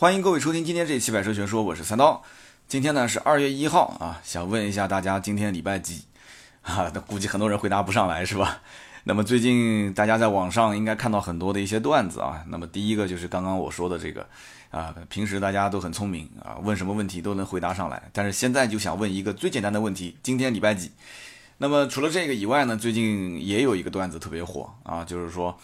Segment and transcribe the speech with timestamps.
[0.00, 2.22] 欢迎各位收听今天这一期《百车全说》，我是三刀。
[2.66, 6.04] 今天呢是二月一号啊，想问一下大家，今天礼拜几？
[6.64, 8.62] 啊，那估计很多人回答不上来，是吧？
[9.04, 12.42] 那么最近大家在网上应该看到很多的一些段子啊。
[12.48, 14.26] 那么第一个就是刚刚我说的这个
[14.70, 18.02] 啊，平时大家都很聪明啊，问什么问题都能回答上来。
[18.14, 20.90] 但是现在就想问一个最简单的问题：今天礼拜几？
[21.58, 25.54] 那么除了这个以外呢，最近也有一个段子特别火啊，就是说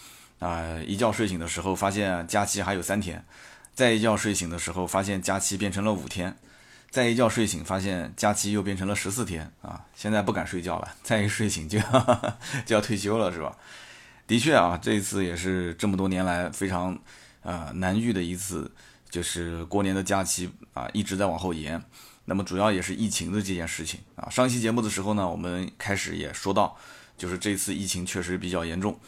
[0.40, 3.24] 啊，一觉睡醒的时候发现假期还有三天，
[3.76, 6.34] 再一觉睡醒的时候发现假期变成了五天。
[6.88, 9.84] 再一觉睡醒，发现假期又变成了十四天啊！
[9.94, 11.78] 现在不敢睡觉了， 再一睡醒就
[12.64, 13.54] 就要退休了，是吧？
[14.26, 16.98] 的确啊，这一次也是这么多年来非常
[17.42, 18.72] 呃难遇的一次，
[19.10, 21.82] 就是过年的假期啊一直在往后延。
[22.24, 24.30] 那么主要也是疫情的这件事情啊。
[24.30, 26.78] 上期节目的时候呢，我们开始也说到，
[27.18, 28.98] 就是这次疫情确实比较严重。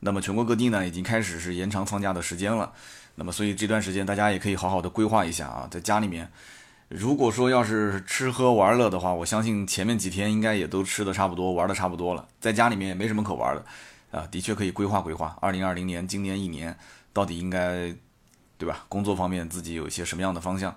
[0.00, 2.74] 那么全国各地呢已经开始是延长放假的时间了。
[3.18, 6.30] 那么所以这段时间大家也可以好好的规划一下啊，在家里面。
[6.88, 13.62] 如果说要是吃喝玩乐的话，我相信前面几天应该也都吃的差不多，玩的差不多了，在家里面也没什么可玩的，
[14.10, 15.36] 啊，的确可以规划规划。
[15.42, 16.74] 二零二零年今年一年
[17.12, 17.94] 到底应该，
[18.56, 18.86] 对吧？
[18.88, 20.74] 工作方面自己有一些什么样的方向？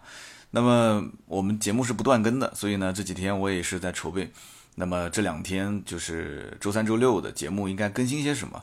[0.49, 4.29] 那么我们节目是不断更的，所以呢这几天我也是在筹备。
[4.75, 8.61] 那么这两天就是周三、周六的节目应该更新些什么？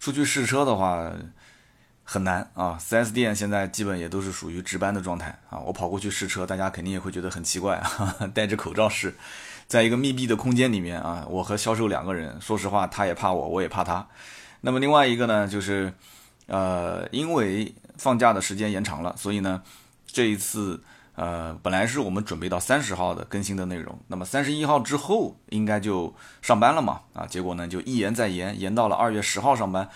[0.00, 1.12] 出去试车的话。
[2.08, 5.58] 很难啊！4S 店现在基本也都是属于值班的状态啊。
[5.58, 9.12] 我跑过去试车，大家肯定也会觉得很奇怪啊， 戴着口罩试，
[9.66, 14.06] 在一个密闭的空间里面啊，我和销售两个人，说实话，他也怕我，我也怕他。
[14.60, 15.92] 那么另外一个呢，就是
[16.46, 19.60] 呃，因为放假的时间延长了，所以呢，
[20.06, 20.80] 这一次
[21.16, 29.88] 呃，本来是我们准备到三十号的更新的内容，那么三十一号之后应该就上班了嘛啊，结果呢就一延再延，延到了二月十号上班。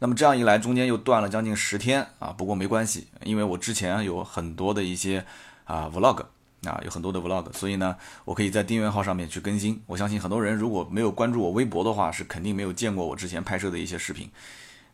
[0.00, 2.28] 那么这样一来，中间又断了将近十天啊。
[2.28, 5.24] 不过没关系，因为我之前有很多的一些
[5.64, 6.24] 啊 vlog
[6.64, 9.82] 啊，有很多的 vlog，所以呢，我可以在订阅号上面去更新。
[9.86, 14.30] 我相信很多人如果没有关注我微博的话，是肯定没有见过我之前拍摄的一些视频。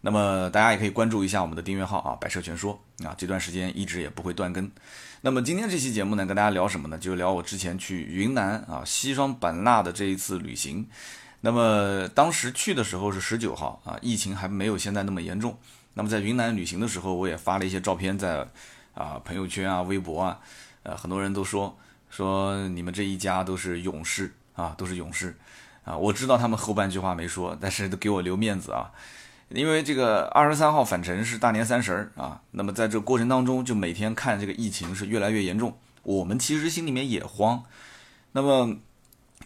[0.01, 4.71] 那么大家也可以关注一下我们的订阅号啊，百车全说啊，这段时间一直也不会断更。
[5.23, 6.99] 那么今天这期节目呢，跟大家聊什么呢？
[6.99, 10.87] 就聊我之前去云南啊西双版纳的这一次旅行。
[11.45, 15.55] 那么当时去的时候是十九号啊，疫情还没有现在那么严重。
[15.93, 18.49] 那么在云南旅行的时候，我也发了一些照片在
[18.95, 20.41] 啊朋友圈啊、微博啊，
[20.85, 21.77] 呃，很多人都说
[22.09, 25.37] 说你们这一家都是勇士啊，都是勇士
[25.85, 25.95] 啊。
[25.95, 28.91] 我知道他们后半句话没说，但是都给我留面子啊。
[29.51, 37.65] 因为这个二十三号返程是大年三十儿啊，那么在这过程当中，就每天看这个疫情是越来越严重，我们其实心里面也慌。
[38.33, 38.79] 那么。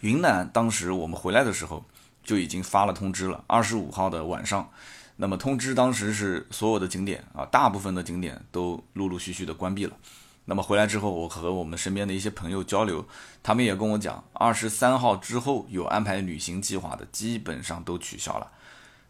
[0.01, 1.83] 云南当时我们回来的时候
[2.23, 4.69] 就已经发了通知了，二十五号的晚上，
[5.17, 9.97] 那么通知当时是所有的景点啊，大部分的景点都陆陆续续的关闭了。
[10.45, 13.05] 那么回来之后，我和我们身边的一些朋友交流，
[13.43, 18.49] 他们也跟我讲，二十三号之后有安排旅行计划的，基本上都取消了。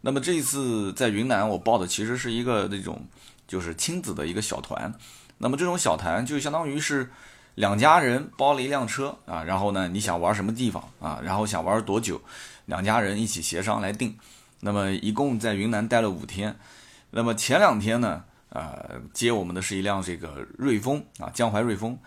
[0.00, 3.06] 那么这一次在云南，我报的其实是一个那种
[3.46, 4.92] 就是亲子的一个小团，
[5.38, 7.10] 那么这种小团就相当于是。
[7.56, 11.20] 两家人包了一辆车啊，然后呢，你想玩什么地方啊？
[11.22, 12.20] 然后想玩多久？
[12.66, 14.16] 两家人一起协商来定。
[14.60, 16.56] 那么一共在云南待了五天。
[17.10, 21.98] 那么前两天呢，呃，接我们的是一辆这个瑞风啊，江淮瑞风。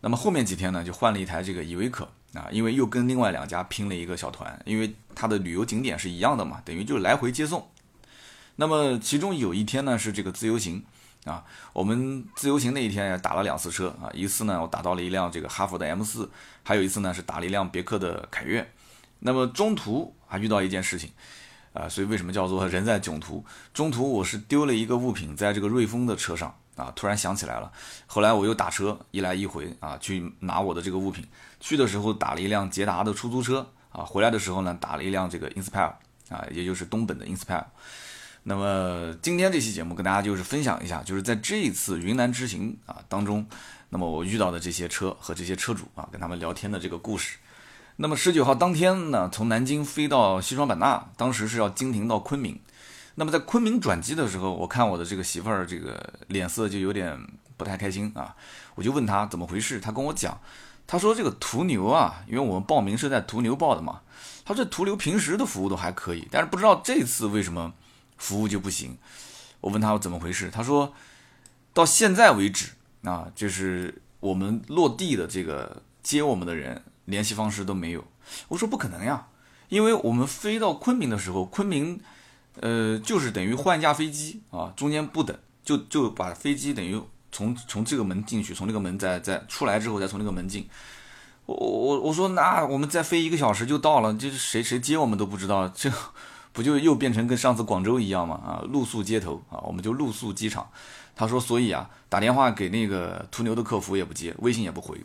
[0.00, 7.66] 那么后面几天呢，就换了一台这个依维柯啊，因为又跟另外两家拼了一个小团，因为它的旅游景点是一样的嘛，等于就来回接送。
[8.56, 10.84] 那么其中有一天呢，是这个自由行。
[11.24, 11.44] 啊，
[11.74, 16.30] 我们自由行那一天也打了两次车啊，一次呢我打到了一辆这个哈弗的 M 四，
[16.62, 18.72] 还有一次呢是打了一辆别克的凯越。
[19.18, 21.12] 那么中途还遇到一件事情，
[21.74, 23.44] 啊，所以为什么叫做人在囧途？
[23.74, 27.70] 中途我是丢了一个物品在这个瑞风的车上啊，突然想起来了，
[28.06, 31.26] 后来我又打车一来一回啊去拿我的这个物品，
[31.60, 35.92] 去的时候打了一辆捷达的出租车啊，回来的时候呢打了一辆这个 Inspire
[36.30, 37.66] 啊，也就是东本的 Inspire。
[38.50, 43.46] 那么今天这期节目跟大家就是分享一下，就是在这一次云南之行啊当中，
[43.90, 47.38] 那么我遇到的这些车和这些车主啊，跟他们聊天的这个故事。
[47.94, 52.58] 那么十九号当天呢，从南京飞到西双版纳，当时是要经停到昆明。
[53.14, 57.16] 那么在昆明转机的时候，我看我的这个媳妇儿这个脸色就有点
[57.56, 58.34] 不太开心啊，
[58.74, 60.36] 我就问她怎么回事，她跟我讲，
[60.88, 64.00] 她说这个途牛啊，因为我们报名是在途牛报的嘛，
[64.44, 67.72] 她说途牛平时的服务都还可以，但是不知道这次为什么。
[68.20, 68.96] 服务就不行，
[69.60, 70.94] 我问他怎么回事，他说
[71.74, 72.66] 到现在为止
[73.02, 78.04] 啊，就是我们落地的这个接我们的人联系方式都没有。
[78.48, 79.26] 我说不可能呀，
[79.68, 81.98] 因为我们飞到昆明的时候，昆明
[82.60, 87.00] 呃就是等于换架飞机啊，中间不等，就就把飞机等于
[87.32, 90.68] 从从这个门进去，从那个门再再出来之后再从那个门进。
[91.46, 95.90] 我我我说那我们再飞一个小时就到了，这是谁谁接我们都不知道，这
[96.52, 98.34] 不就又变成跟上次广州一样吗？
[98.36, 100.68] 啊，露宿街头啊，我们就露宿机场。
[101.14, 104.98] 他说所以啊，打电话给那个途牛的客服也不接，微信也不回，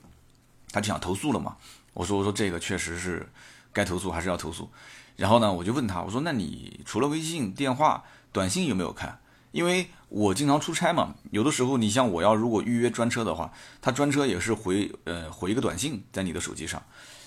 [0.71, 1.57] 他就想投诉了嘛。
[1.93, 3.27] 我说我说这个确实是
[3.71, 4.69] 该投诉还是要投诉。
[5.17, 9.19] 然后呢，我就问他，我说那你除了微信、电话、短信有没有看？
[9.51, 13.51] 因为我经常出差嘛，有的时候你像我要如果预约专车的话，
[13.81, 16.81] 他专车也是回呃回一个短信在你的手机上，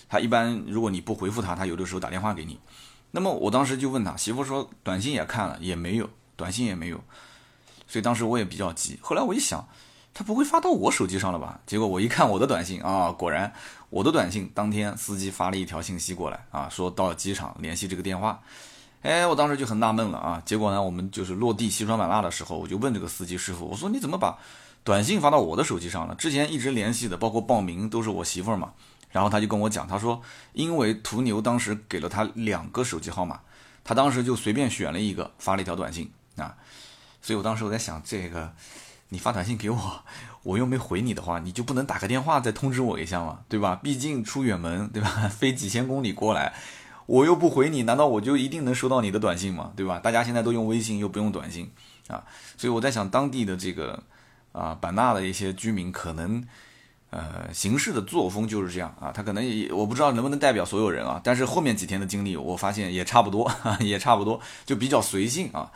[0.08, 2.58] 他一般如果你不回复他，他有的时候打电话给你。
[3.10, 7.00] 那么我当时就问他媳妇说短信也看了也没有，短信也没有，
[7.86, 8.98] 所以当时我也比较急。
[9.02, 9.66] 后来我一想，
[10.12, 11.60] 他不会发到我手机上了吧？
[11.66, 13.52] 结果我一看我的短信啊，果然
[13.90, 18.40] 我的短信当天司机发了一条信息过来啊，说到机场联系这个电话。
[19.02, 20.42] 哎，我当时就很纳闷了啊！
[20.44, 24.36] 结果呢，我们就是落地西双版纳的时候，我就问这个司机师傅，我说你怎么把
[24.88, 26.14] 短信发到我的手机上了？
[26.14, 28.72] 之前一直联系的，包括报名都是我媳妇儿嘛。
[29.10, 30.22] 然后他就跟我讲，他说
[30.54, 33.40] 因为途牛当时给了他两个手机号码，
[33.84, 36.56] 他当时就随便选了一个发了一条短信啊。
[37.20, 38.54] 所以我当时我在想，这个
[39.10, 40.04] 你发短信给我，
[40.42, 43.40] 我又没回你的话，你就不能打个电话再通知我一下吗？
[43.46, 43.78] 对吧？
[43.82, 45.10] 毕竟出远门，对吧？
[45.28, 46.54] 飞几千公里过来。
[47.04, 49.70] 我又不回你，难道我就一定能收到你的短信吗？
[49.76, 49.98] 对吧？
[49.98, 51.70] 大家现在都用微信，又不用短信
[52.06, 52.24] 啊，
[52.56, 54.02] 所以我在想，当地的这个
[54.58, 56.42] 啊版纳的一些居民可能
[57.10, 63.50] 呃行事的作风就是这样啊，他可能也我不知道能不能代表所有人啊，但是后面几天的经历，我发现也差不多，
[63.80, 65.70] 也差不多，就比较随性啊。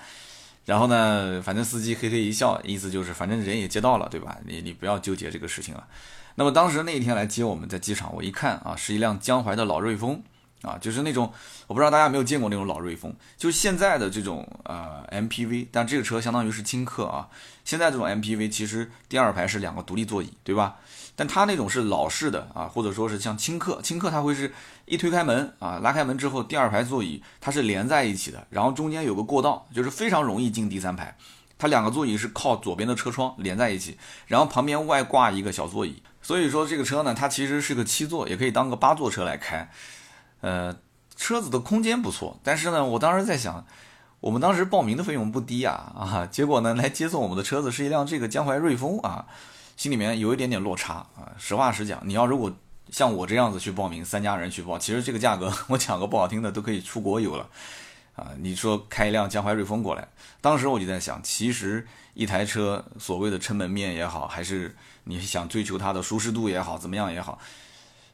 [0.65, 4.37] 然后呢，反正司机嘿嘿一笑，意思就是反正人也接到了，对吧？
[4.47, 5.87] 你你不要纠结这个事情了。
[6.35, 10.23] 那么当时那一天来接我们在机场，我一看啊，是一辆江淮的老瑞风。
[10.63, 11.33] 啊，就是那种，
[11.67, 17.29] 我不知道大家有没有见过那种老瑞风，就是现在的这种呃 MPV，但这个车相当于是轻客啊。
[17.65, 20.77] 现在这种 MPV 其实第二排是两个独立座椅，对吧？
[21.15, 24.53] 但它那种是老式的啊，或者说是像轻客，轻客它会是
[24.87, 31.17] 一推开门啊，拉开门之后，第二排座椅它是连在一起的，然后中间有个过道，就是非常容易进第三排。
[31.59, 39.71] 它两个座椅是靠左边的车窗连在一起，然后旁边外挂一个小座椅，所以说这个车呢，它其实是个七座，也可以当个八座车来开。
[40.43, 40.77] 呃，
[41.17, 43.65] 车子的空间不错，但是呢，我当时在想，
[44.21, 49.27] 我们当时报名的费用不低啊啊，结果呢，来接送我们的车子是一辆这个江淮瑞风啊，
[49.77, 51.31] 心里面有一点点落差啊。
[51.39, 52.53] 实话实讲，你要如果
[52.91, 57.49] 像我这样子去报名，三家人去报，其实这个价格， 我讲个不好听的，都可以出国游了
[58.17, 58.31] 啊。
[58.39, 60.09] 你说开一辆江淮瑞风过来，
[60.41, 64.75] 当时我就在想，其实一台车所谓的撑门面也好，还是
[65.05, 67.39] 你想追求它的舒适度也好，怎么样也好，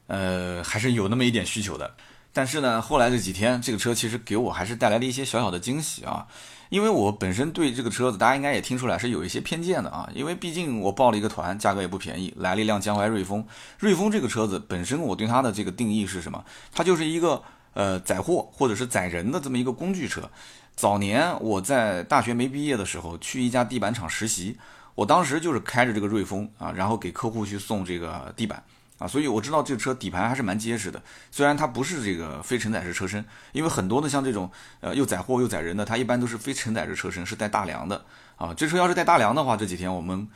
[0.08, 1.94] 呃，还是有那么一点需求的。
[2.38, 6.28] 但是呢，后来这几天，这个车其实给我还是带来了一些小小的惊喜啊，
[6.68, 13.44] 因为我本身对这个车子，大家应该也听出来是有一些偏见的啊，因为毕竟我报了一个团，价格也不便宜，来了一辆江淮瑞风。
[13.80, 16.44] 瑞风这个车子本身，我对它的这个定义是什么？
[16.72, 17.42] 它就是一个
[17.74, 20.30] 呃载货或者是载人的这么一个工具车。
[20.76, 24.56] 早年我在大学没毕业的时候，去一家地板厂实习，
[24.94, 28.62] 我当时就是开着这个瑞风啊，然后给客户去送这个地板。
[28.98, 31.00] 啊，所以我知道这车底盘还是蛮结实的，
[31.30, 34.50] 虽然它不是这个非承载式车身，因为很多的像这种
[34.80, 38.04] 呃又载货又载人的，它一般都是非承载式车身，是带大梁的
[38.36, 38.52] 啊。
[38.52, 40.28] 这车要是带大梁的话，这几天我们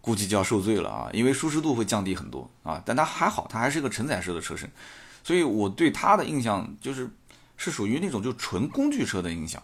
[0.00, 2.82] 估计就要受罪了啊，因为舒适度会降低很多啊。
[2.86, 4.70] 但它还好，它还是一个承载式的车身，
[5.22, 7.10] 所以我对它的印象就是
[7.58, 9.62] 是属于那种就纯工具车的印象。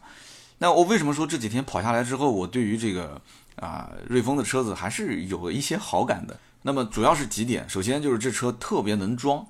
[0.59, 3.21] 那我为什么说这几天跑下来之后，我对于这个
[3.57, 6.39] 啊瑞风的车子还是有一些好感的？
[6.67, 9.47] 那么主要是几点，首先就是这车特别能装，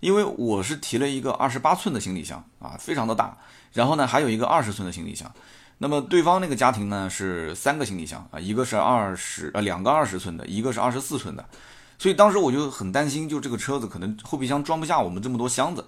[0.00, 3.38] 因为我是提了一个二十八寸的行李箱啊，非常的大，
[3.72, 5.32] 然后呢还有一个二十寸的行李箱，
[5.78, 11.42] 那么对方那个家庭呢是三个行李箱啊，一个是二十呃两个二十寸的，一个是二十四寸的，
[11.98, 15.86] 所以当时我就很担心，就这个车子可能后备箱装不下我们这么多箱子，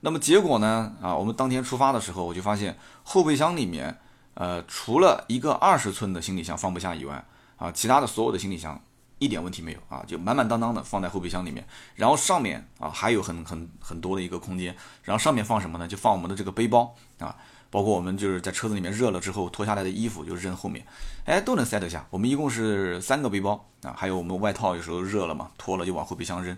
[0.00, 3.96] 那么结果呢啊，我们当天出发的时候我就发现后备箱里面
[4.34, 7.24] 呃除了一个二十寸的行李箱放不下以外
[7.56, 8.82] 啊，其他的所有的行李箱。
[9.18, 15.88] 一点问题没有啊，就满满当当的放在后备箱里面，然后上面啊还有很很很多的一个空间，然后上面放什么呢？
[15.88, 17.34] 就放我们的这个背包啊，
[17.68, 20.86] 包括我们就是在车子里面热了之后脱下来的衣服就扔后面，
[21.24, 22.06] 哎都能塞得下。
[22.10, 26.56] 我们一共是三个背包啊，还有我们外套有时候热了嘛，脱了就往后备箱扔。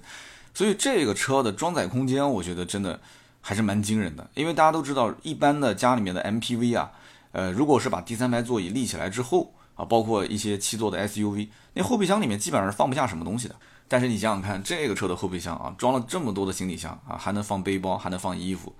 [0.53, 3.01] 所以这个车的装载空间我觉得真的
[3.41, 6.93] 还是蛮惊人的，因为大家都知道一般的家里面的 MPV 啊，
[7.33, 9.55] 呃如果是把第三排座椅立起来之后。
[9.81, 13.57] 啊，包括一些七座的 SUV，那后备箱里面基本上是放不下什么东西的。
[13.89, 18.75] 但是你想想看，这个车的后备箱啊，装了这么多的行李箱啊，还能放背包，还能放衣服。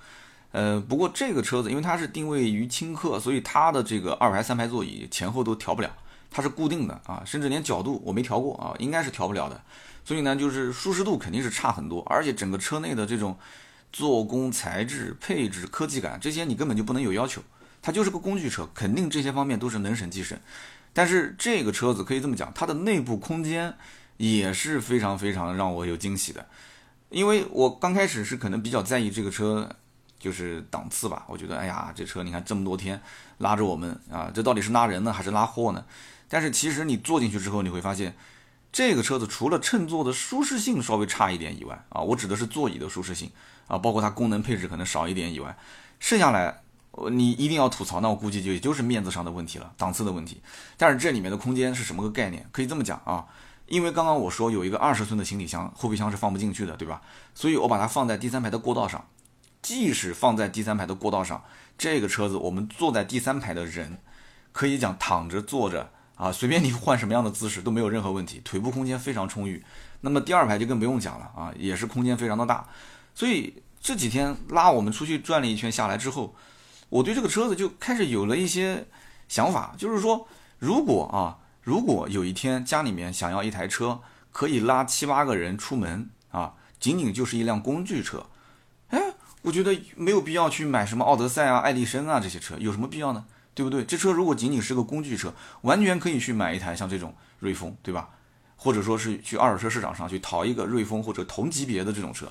[0.53, 5.91] 呃，不过这个车子因为它是定位于轻客，所以它的这个二排、三排座椅前后都调不了，
[6.31, 9.61] 它是固定的啊，甚至连角度我没调过啊，应该是调不了的。
[10.05, 13.37] 所以呢，就是舒适度肯定是差很多，而且整个车内的这种
[13.93, 17.43] 做工、材质、配置、科技感这些你根本就不能有要求。
[17.83, 20.39] 它就是个工具车，肯定这些方面都是能省即省。
[20.93, 23.75] 但是这个车子可以这么讲，它的内部空间
[24.17, 26.45] 也是非常非常让我有惊喜的。
[27.11, 29.69] 因为我刚开始是可能比较在意这个车
[30.19, 33.01] 就是档次吧，我觉得哎呀，这车你看这么多天
[33.39, 35.85] 拉着我们啊，这到底是拉人呢还是拉货呢？
[36.29, 38.15] 但是其实你坐进去之后，你会发现
[38.73, 43.31] 这个车子除了乘坐的舒适性稍微差一点以外啊，我指的是座椅的舒适性
[43.67, 45.57] 啊，包括它功能配置可能少一点以外，
[45.99, 46.63] 剩下来。
[47.11, 50.41] 你一定要吐槽，那我估计就也就是面子上的问题了，档次的问题。
[50.77, 52.47] 但是这里面的空间是什么个概念？
[52.51, 53.25] 可以这么讲啊，
[53.67, 57.01] 因为刚刚我说有一个二十寸的行李箱，后备箱是放不进去的，对吧？
[57.35, 59.07] 所以我把它放在第三排的过道上。
[59.63, 61.45] 即使放在第三排的过道上，
[61.79, 63.99] 这个车子我们坐在第三排的人，
[64.53, 69.65] 可以讲躺着坐着啊，随便你换什么样的姿势都没有任何问题，腿部空间非常充裕。
[70.01, 72.67] 那么第二排就更不用讲了啊，也是空间非常的大。
[73.15, 76.35] 所以这几天拉我们出去转了一圈下来之后。
[76.91, 78.87] 我对这个车子就开始有了一些
[79.29, 80.29] 想法，就是说，
[80.59, 84.01] 如果啊，如果有一天家里面想要一台车，
[84.33, 88.27] 可以拉七八个人出门啊，仅仅就是一辆工具车，
[88.89, 93.25] 哎，我觉得没有必要去买什么奥德赛啊、爱丽绅啊这些车，有什么必要呢？
[93.55, 93.85] 对不对？
[93.85, 95.33] 这车如果仅仅是个工具车，
[95.63, 98.11] 完全可以去买一台像这种瑞风，对吧？
[98.57, 102.31] 或者说是去二手车市场上去淘一个瑞风或者同级别的这种车，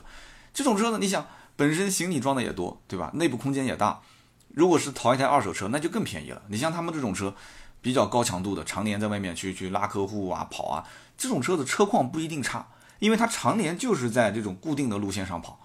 [0.53, 1.25] 这种车呢，你想
[1.55, 3.11] 本身行李装的也多，对吧？
[3.15, 4.01] 内部空间也大。
[4.49, 6.41] 如果是淘一台二手车，那就更便宜了。
[6.47, 7.33] 你像他们这种车，
[7.81, 10.83] 比较高强度的，常年在外面去去拉客户啊、跑啊，
[11.17, 12.67] 这种车子车况不一定差，
[12.99, 15.59] 因为它常年就是在这种固定的路线上跑，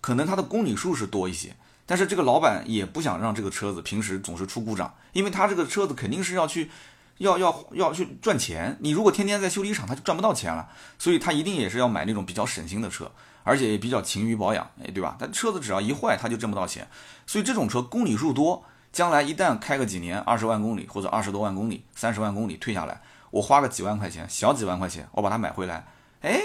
[0.00, 1.54] 可能它的公里数是多一些。
[1.86, 6.70] 但是这个老板也不想让这个车子平时总是出故障，因为他这个车子肯定是要去，
[7.18, 8.76] 要要要去赚钱。
[8.80, 10.68] 你如果天天在修理厂，他就赚不到钱了，
[10.98, 13.10] 所以他一定也是要买那种比较省心的车。
[13.46, 15.18] 而且也比较勤于保养，哎，对吧？
[15.20, 16.88] 他车子只要一坏，他就挣不到钱。
[17.26, 25.84] 所以这种车公里数多，将来一旦开个几年，二十万公里或者二十多万公里、三十万公里退下来，我花个几万块钱，小几万块钱，我把它买回来，
[26.22, 26.40] 哎，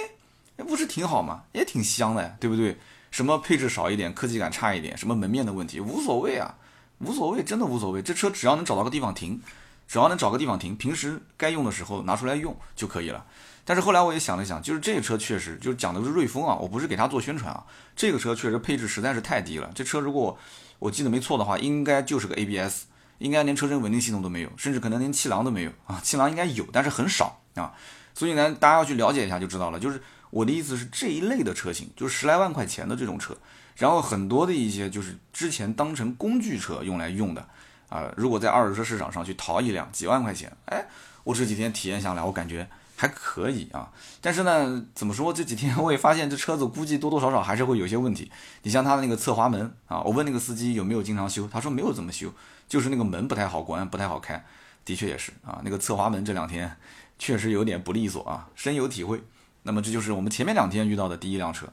[0.58, 1.44] 那不是挺好吗？
[1.54, 2.78] 也挺香的，对不对？
[3.12, 6.54] 什么配置少一点，科技感差一点，什么门面的问题，无所谓啊，
[6.98, 8.02] 无所谓，真的无所谓。
[8.02, 9.42] 这车只要能找到个地方停，
[9.90, 13.26] 只要能找个地方停，平时该用的时候拿出来用就可以了。
[13.66, 17.66] 但是后来我也想了想，就是这个车确实就是讲的是瑞风啊，我不是给他做宣传啊。
[17.96, 19.72] 这个车确实配置实在是太低了。
[19.74, 20.38] 这车如果
[20.78, 22.84] 我记得没错的话，应该就是个 ABS，
[23.18, 26.00] 应该连车身稳定系统都没有，甚至可能连气囊都没有啊。
[26.04, 27.74] 气囊应该有，但是很少啊。
[28.14, 29.80] 所以呢，大家要去了解一下就知道了。
[29.80, 33.36] 就是我的意思是这一类的车型，就是十来万块钱的这种车，
[33.76, 37.48] 然后很多的一些就是之前当成工具车用来用的
[37.90, 38.12] 啊。
[38.16, 40.86] 如果在二手车市场上去淘一辆几万块钱，哎，
[41.24, 42.68] 我这几天体验下来，我感觉。
[43.02, 45.32] 还可以啊，但是呢，怎么说？
[45.32, 48.30] 这几天我也发现这车子估计多多少少还是会有些问题。
[48.64, 52.30] 你像它的那个侧滑门啊，我问那个司机有没有经常修，他说没有怎么修，
[52.68, 54.44] 就是那个门不太好关，不太好开。
[54.84, 56.76] 的确也是啊，那个侧滑门这两天
[57.18, 59.24] 确实有点不利索啊，深有体会。
[59.64, 61.68] 那么这就是我们前面两天遇到的第一辆车。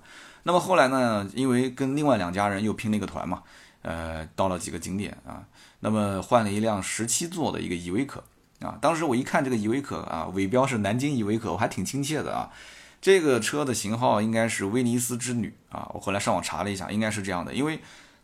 [0.45, 3.43] 那么后来呢，因为跟另外两家人又拼了一个团嘛，
[3.87, 5.47] 呃，到了几个景点啊，
[5.79, 8.21] 那么换了一辆十七座的一个依维柯。
[8.59, 12.51] 啊，当时我一看这个依维柯啊，尾标是南京依维柯，我还挺亲切的啊。
[13.01, 17.55] 这个车的型号应该是威尼斯之旅啊，我后来上网查了一下，应该是这样的。
[17.55, 17.79] 因为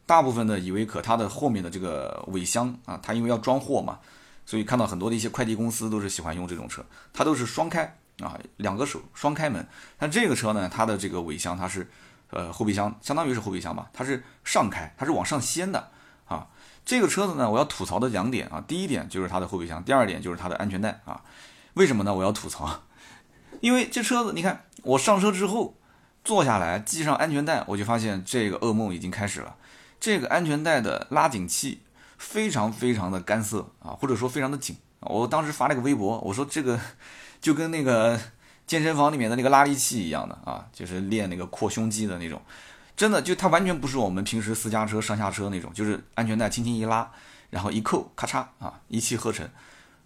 [0.07, 3.99] 大部分的依维柯它的后面的这个尾箱啊，它因为要装货嘛，
[4.47, 9.65] 所以看到很多的一些快递公司都是喜欢用这种车，它都是双开啊，两个手双开门。
[9.99, 11.87] 但这个车呢，它的这个尾箱它是
[12.33, 15.91] 呃后备箱，相当于是后备箱吧，它是上开，它是往上掀的
[16.27, 16.49] 啊。
[16.85, 21.23] 这个车子呢，我要吐槽的两点啊，第一点就是它的后备箱，第二点就是它的安全带啊。
[21.75, 22.13] 为什么呢？
[22.13, 22.83] 我要吐槽，
[23.61, 25.77] 因为这车子，你看我上车之后
[26.25, 29.55] 坐下来系上安全带，我就发现这个噩梦已经开始了。
[30.01, 31.83] 这个安全带的拉紧器
[32.19, 34.77] 非常非常的干涩啊，或者说非常的紧。
[35.01, 36.79] 我当时发了个微博，我说这个
[37.41, 38.21] 就跟那个
[38.67, 42.41] 健身房里面的那个拉力器一样的啊，就是练那个扩胸肌的那种。
[42.95, 47.11] 真的就它完全不是我们平时私家车上下车那种，就是安全带轻轻一拉，
[47.51, 49.49] 然后一扣，咔嚓啊，一气呵成。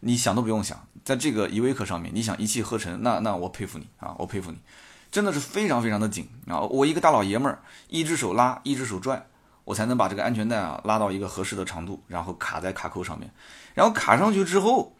[0.00, 4.58] 你想都不用想，在这个依维柯上面，你想一气呵成，那那我佩服你啊，我佩服你，
[5.10, 6.60] 真的是非常非常的紧啊。
[6.60, 7.58] 我一个大老爷们儿，
[7.88, 9.26] 一只手拉，一只手拽，
[9.64, 13.30] 我才能把这个安全带啊拉到一个合适的长度，然后卡在卡扣上面。
[13.74, 14.94] 然后卡上去之后，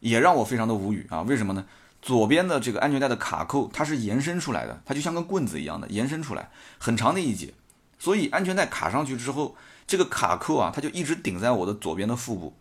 [0.00, 1.22] 也让我非常的无语啊。
[1.22, 1.64] 为什么呢？
[2.02, 7.54] 左边的这个安全带的卡扣，它是延伸出来的，它就像根棍子一样的延伸出来，很长的一节，
[7.98, 9.56] 所以安全带卡上去之后，
[9.86, 12.54] 这个卡扣啊，它就一直顶在我的左边的腹部。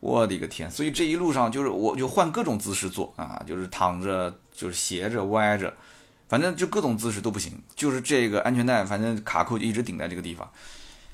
[0.00, 0.70] 我的个天！
[0.70, 5.72] 所以这一路上就是我就换各种姿势坐啊，就是躺着，就是斜着、歪着，
[6.28, 7.58] 反正就各种姿势都不行。
[7.74, 10.46] 就是这个安全带，反正卡扣就一直顶在这个地方。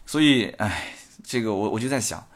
[0.04, 0.92] 所以，哎，
[1.22, 2.26] 这个我我就在想，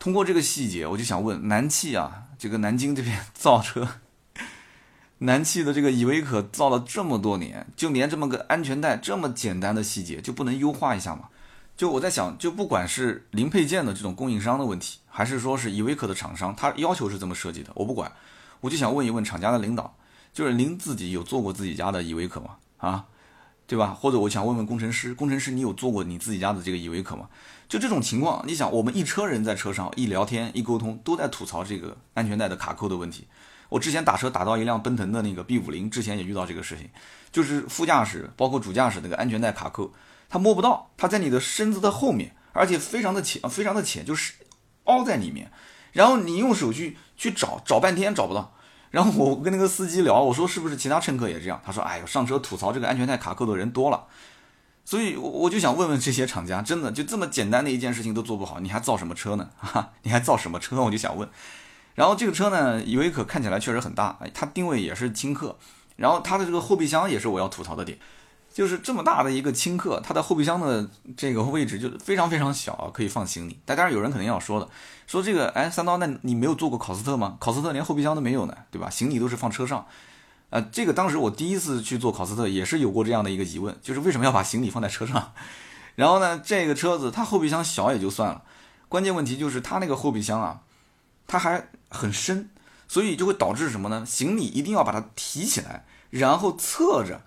[0.00, 3.86] 通过这个细节，我就想问南汽啊，这个南京这边造车，
[5.22, 11.28] 南汽的这个依维柯造了这么多年，就连这么个安全带这么简单的细节就不能优化一下吗？
[11.76, 18.10] 就我在想，就不管是零配件的这种供应商的问题，还是说是依维柯的厂商，他要求是这么设计的，我不管，
[18.60, 19.94] 我就想问一问厂家的领导，
[20.32, 22.56] 就是您自己有做过自己家的依维柯吗？
[22.78, 23.04] 啊，
[23.66, 23.96] 对吧？
[23.98, 27.28] 或者我想问问工程师，工程师你有做过你自己家的这个依维柯吗？
[27.68, 33.26] 就这种情况，你想我们一车人在车上一聊天一沟通，都在吐槽这个安全带的卡扣的问题。
[33.70, 36.90] 我之前打车打到一辆奔腾的那个 B 五零，之前也遇到这个事情，
[37.32, 39.92] 就是副驾驶包括主驾驶那个安全带卡扣。
[40.28, 44.34] 它摸不到，它在你的身子的后面，而且非常的浅，非常的浅，就是
[44.84, 45.50] 凹在里面。
[45.92, 48.54] 然后你用手去去找，找半天找不到。
[48.90, 51.60] 然后我跟那个司机聊，我说是不是其他乘客也这样？
[51.64, 54.06] 他说：“哎呦，上车吐槽这个安全带卡扣的人多了。”
[54.84, 59.50] 所以我我就想问问这些厂家，真的就这么简单的一件事情都做不好，你还造什么车呢？
[59.56, 60.80] 哈，你还造什么车？
[60.82, 61.28] 我就想问。
[62.00, 65.58] 然后这个车呢，依维柯看起来确实很大，它定位也是轻客，
[65.96, 67.98] 然后它的这个后备箱也是我要吐槽的点。
[68.54, 73.60] 就是这么大的一个轻客，它的后备箱的这个位置就非常非常小，可以放行李。
[73.66, 74.66] 但当然有人肯定要说的，
[75.06, 77.36] 说这个哎三刀，那你没有坐过考斯特吗？
[77.38, 78.88] 考斯特连后备箱都没有呢，对吧？
[78.88, 79.84] 行李都是放车上。
[80.48, 85.34] 呃，这个当时我第一次去坐考斯特也是有过这样的一个疑问，就是为什么要把行李放在车上？
[85.96, 88.42] 然后呢，这个车子它后备箱小也就算了，
[88.88, 90.60] 关键问题就是它那个后备箱啊，
[91.26, 92.48] 它还很深，
[92.88, 94.06] 所以就会导致什么呢？
[94.06, 97.20] 行李一定要把它提起来，然后侧着。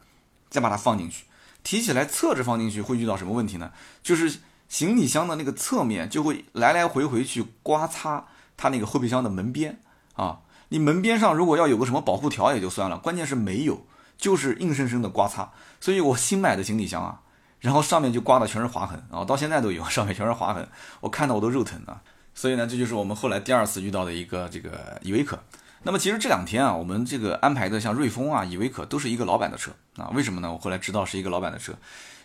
[0.50, 1.26] 再把它放进去，
[1.64, 3.72] 提起来侧着放进去会遇到什么问题呢？
[4.04, 4.38] 就是
[4.70, 9.80] 行李箱的那个侧面就会来来回回去刮擦它那个后备箱的门边
[10.14, 10.42] 啊。
[10.70, 15.52] 你门边上如果要有个什么保护条也就算了，关键是没有，就是硬生生的刮擦。
[15.82, 17.22] 所以我新买的行李箱啊，
[17.60, 22.04] 然后上面就刮的全是划痕啊，到现在都有，上面全是划痕，我看到我都肉疼啊。
[22.36, 25.38] 所以呢，这就是我们后来第二次遇到的一个这个依维柯。
[25.84, 30.10] 那么其实这两天啊，我们这个安排的像瑞风啊、依维柯都是一个老板的车啊。
[30.14, 30.52] 为什么呢？
[30.52, 31.74] 我后来知道是一个老板的车，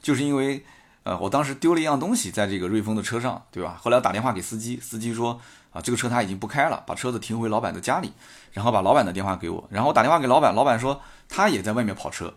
[0.01, 0.65] 就是因为
[1.03, 3.77] 呃，我当时丢了一样东西在这个瑞风的车上，对吧？
[3.83, 5.41] 后来打电话给司机，司机说
[5.73, 8.13] 啊，这个车他已经不开了，把车子停回老板的家里，
[8.53, 12.33] 然后把老板的电话给我，然后打电话给老板，老板说他也在外面跑车，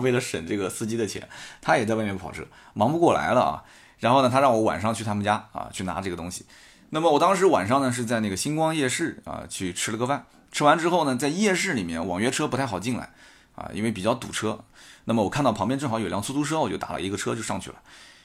[0.00, 1.28] 为了省这个司机的钱，
[1.60, 3.62] 他也在外面跑车，忙不过来了啊。
[3.98, 6.46] 然后呢，他让我晚上去他们家啊去拿这个东西。
[6.90, 10.26] 那么我当时晚上呢是在那个星光夜市啊去吃了个饭。
[10.52, 13.12] 吃完之后呢，在夜市里面网约车不太好进来，
[13.56, 14.64] 啊，因为比较堵车。
[15.06, 17.76] 那么我看到旁边正好有辆出租车，我就打了一个车就上去了。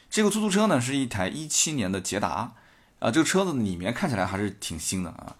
[0.10, 2.54] 这个出租车呢是一台一七年的捷达，
[3.00, 5.36] 啊，这个车子里面看起来还是挺新的啊。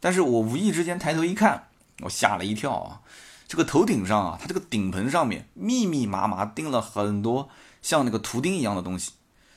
[0.00, 1.68] 但是我无意之间抬头一看，
[2.02, 3.00] 我吓了一跳啊！
[3.46, 7.48] 这个头顶上啊，它这个顶棚上面密密麻麻钉了很多
[7.80, 9.12] 像那个图钉一样的东西。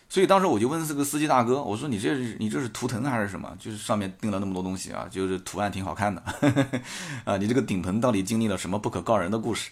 [0.09, 3.53] 所以当时我就问这个司机大哥，我说你这是你这是图腾还是什么？
[3.59, 6.23] 就是上面钉了那么多东西啊，就是图案挺好看的，
[7.25, 9.71] 啊，你这个顶棚到底经历了什么不可告人的故事？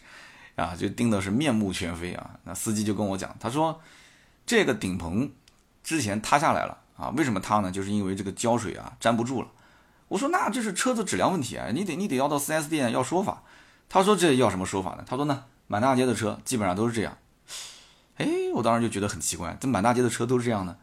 [0.56, 2.32] 啊，就钉的是面目全非啊。
[2.44, 3.82] 那司机就跟我讲，他说
[4.46, 5.32] 这个顶棚
[5.84, 7.72] 之前塌下来了啊，为什么塌呢？
[7.72, 9.48] 就是因为这个胶水啊粘不住了。
[10.08, 13.44] 我说那这是车子质量问题啊，你得你得要到 4S 店要说法。
[13.88, 15.04] 他说这要什么说法呢？
[15.06, 17.18] 他说呢，满大街的车基本上都是这样。
[18.18, 20.78] 哎，我当时就觉得很奇怪，这满大街的车都是这样的。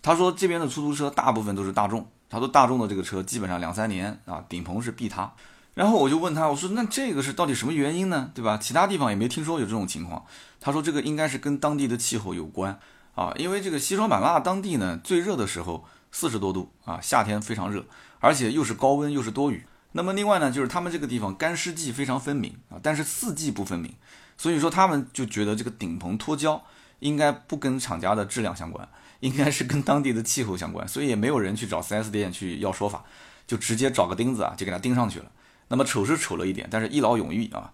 [0.00, 5.32] 他说这边的出租车大部分都是大众，他说大众的这个车基本上两三年啊，顶棚是必塌。
[5.74, 8.30] 然后我就问他，我说那这个是到底什么原因呢？
[8.34, 8.58] 对吧？
[8.58, 10.24] 其他地方也没听说有这种情况。
[10.60, 12.78] 他说这个应该是跟当地的气候有关
[13.14, 17.84] 啊，因为这个西双版纳当地呢最热的时候四十多度啊，夏天非常热，
[18.18, 19.64] 而且又是高温又是多雨。
[19.92, 23.94] 那么另外呢，就是他们这个地方干湿季非常分明啊，但是四季不分明。
[24.38, 26.64] 所以说他们就觉得这个顶棚脱胶
[27.00, 28.88] 应该不跟厂家的质量相关，
[29.20, 33.04] 应该是跟当地的气候相关，所以也没有人去找 4S 店去要说法，
[33.46, 35.26] 就直接找个钉子啊就给它钉上去了。
[35.68, 37.70] 那么丑是丑了一点，但是一劳永逸啊。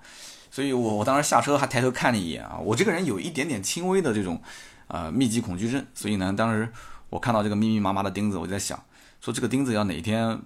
[0.50, 4.40] 所以我我当时下车还抬头看了一眼啊，我这个人有一点点轻微的这种
[4.86, 6.72] 啊密集恐惧症，所以呢当时
[7.10, 8.82] 我看到这个密密麻麻的钉子，我就在想，
[9.20, 10.40] 说这个钉子要哪天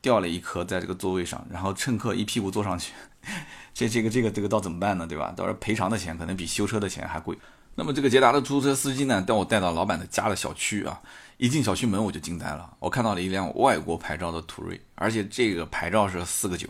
[0.00, 2.92] 掉了一颗在这个座位上，然后乘客一屁股坐上去。
[3.74, 5.06] 这这个这个这个到怎么办呢？
[5.06, 5.32] 对吧？
[5.36, 7.36] 到时候赔偿的钱可能比修车的钱还贵。
[7.74, 10.98] 那么这个捷达的出租车司机呢，带我带到老板的家的小区啊，
[11.36, 16.66] 一进小区门我就惊呆了，我看到了一辆外国牌照的途锐，而且这个牌照是四个九。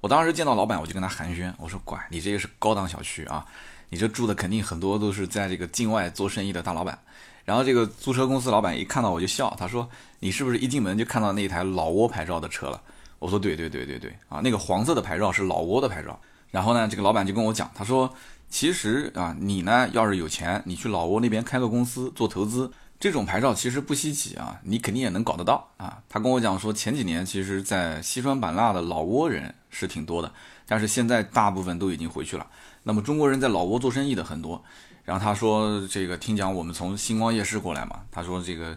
[0.00, 3.44] 我当时见到老板，我就跟他寒暄，我说：“管，你这个是高档小区啊，
[3.90, 6.98] 你这住的肯定很多都是在这个境外做生意的大老板。”
[7.44, 9.86] 然后这个租车公司老板一看到我就笑，他说
[10.20, 12.80] ：“你是不是一进门就看到那台老挝牌照的车了？”
[13.18, 16.18] 我说：“对对对对对，啊，那个黄色的牌照是老挝的牌照。”
[16.50, 18.12] 然后呢，这个老板就跟我讲，他说
[18.48, 30.32] ：“其实啊，你呢要是有钱，你去老挝那边开个公司做投资，这种牌照其实不稀奇啊，你肯定也能搞得到啊。”他跟我讲说，前几年其实，在西双版纳的老挝人是挺多的，
[30.66, 32.46] 但是现在大部分都已经回去了。
[32.84, 34.62] 那么中国人在老挝做生意的很多。
[35.04, 38.76] 然后他说：“这个听讲我们从星光夜市过来嘛，他说这个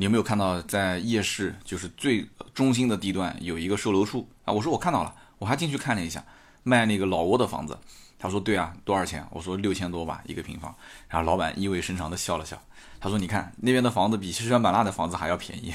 [0.00, 6.24] 你有没有看到在夜市就是最中心的地段有一个售楼处啊？”我说：“我看到了，我还进去看了一下。”
[6.64, 7.78] 卖那个老挝的房子，
[8.18, 9.22] 他说对啊，多少钱？
[9.30, 10.74] 我说六千多吧一个平方。
[11.06, 12.58] 然后老板意味深长的笑了笑，
[12.98, 15.74] 他说你看那边的房子比西双版纳的房子还要便宜。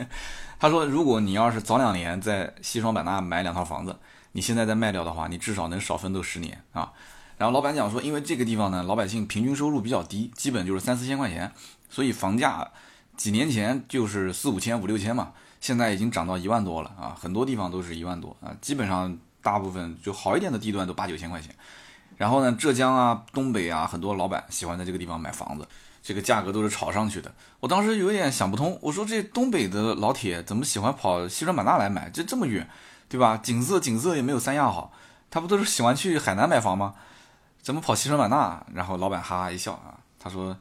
[0.58, 3.94] 他说如果你要是早两年在西双版纳买两套房子，
[4.32, 6.90] 你现在再卖掉的话，你至少能少奋斗十年啊。
[7.36, 11.52] 然后老板讲说，因为这个地方呢，老百姓平均收入比较低，基本就是三四千块钱，
[11.90, 12.70] 所以房价
[13.18, 19.18] 几年前就是四五千、五六千嘛，现在已经涨到一万多了啊，很多地方都是一万多啊，基本上。
[19.40, 21.54] 大部分就好一点的地段都八九千块钱，
[22.16, 25.66] 然后呢，浙江啊、东北啊，很多老板喜欢在这个地方买房子，
[26.02, 27.32] 这个价格都是炒上去的。
[27.60, 32.10] 我当时有点想不通，我说这东北的老铁怎么喜欢跑西双版纳来买？
[32.10, 32.68] 这这么远，
[33.08, 33.38] 对吧？
[33.38, 34.92] 景色景色也没有三亚好，
[35.30, 36.94] 他不都是喜欢去海南买房吗？
[37.62, 38.66] 怎么跑西双版纳？
[38.74, 40.54] 然后老板哈哈一笑啊，他说，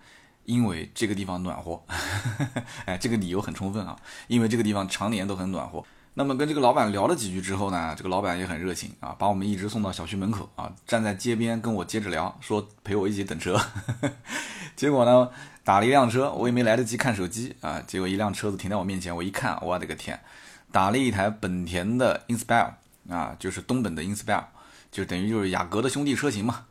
[0.48, 1.84] 因为这个地方暖和，
[2.88, 5.84] 哎，这个理由很充分啊，因为这个地方常年都很暖和。
[6.14, 13.60] 那么跟这个老板聊了几句之后呢，这个老板也很热情啊，把我们一直送到小区门口啊，站在街边跟我接着聊，说陪我一起等车。
[14.78, 15.30] 结果呢，
[15.66, 20.18] 打了一辆车，我也没来得及看手机啊，结果一辆车子停在我面前，我一看，我的个天，
[20.72, 22.72] 打了一台本田的 Inspire
[23.10, 24.46] 啊，就是东本的 Inspire，
[24.90, 26.68] 就等于就是雅阁的兄弟车型嘛。